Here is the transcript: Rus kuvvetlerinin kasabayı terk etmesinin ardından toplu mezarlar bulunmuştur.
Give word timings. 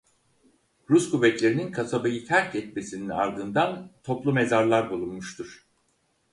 Rus 0.89 1.11
kuvvetlerinin 1.11 1.71
kasabayı 1.71 2.25
terk 2.27 2.55
etmesinin 2.55 3.09
ardından 3.09 3.91
toplu 4.03 4.33
mezarlar 4.33 4.89
bulunmuştur. 4.91 5.67